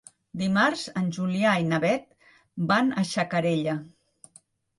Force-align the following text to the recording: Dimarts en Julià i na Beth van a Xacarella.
Dimarts 0.41 0.85
en 1.01 1.11
Julià 1.17 1.51
i 1.63 1.67
na 1.73 1.79
Beth 1.83 2.09
van 2.73 2.91
a 2.95 3.05
Xacarella. 3.11 3.79